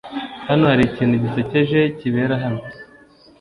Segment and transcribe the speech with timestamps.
[0.47, 2.61] Hano hari ikintu gisekeje kibera hano.